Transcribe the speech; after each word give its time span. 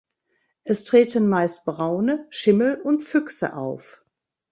Es 0.63 0.83
treten 0.85 1.29
meist 1.29 1.63
Braune, 1.63 2.25
Schimmel 2.31 2.81
und 2.81 3.03
Füchse 3.03 3.55
auf. 3.55 4.03